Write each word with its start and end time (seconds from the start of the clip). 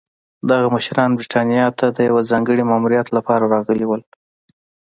دغه 0.49 0.67
مشران 0.75 1.09
برېټانیا 1.17 1.65
ته 1.79 1.85
د 1.97 1.97
یوه 2.09 2.21
ځانګړي 2.31 2.63
ماموریت 2.71 3.07
لپاره 3.17 3.43
راغلي 3.53 3.85
وو. 3.87 3.97